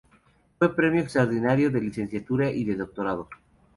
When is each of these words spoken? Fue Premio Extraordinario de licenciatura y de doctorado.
Fue 0.57 0.75
Premio 0.75 1.01
Extraordinario 1.01 1.69
de 1.69 1.79
licenciatura 1.79 2.49
y 2.49 2.63
de 2.65 2.75
doctorado. 2.75 3.29